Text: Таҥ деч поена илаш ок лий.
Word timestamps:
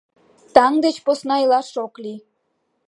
Таҥ 0.55 0.73
деч 0.83 0.95
поена 1.05 1.35
илаш 1.43 1.69
ок 1.85 1.93
лий. 2.03 2.19